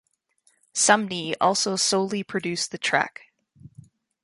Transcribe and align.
Sumney 0.73 1.35
also 1.39 1.75
solely 1.75 2.23
produced 2.23 2.71
the 2.71 2.79
track. 2.79 3.27